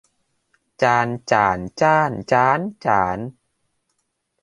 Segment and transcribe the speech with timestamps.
[0.81, 3.17] จาน จ่าน จ้าน จ๊าน จ๋าน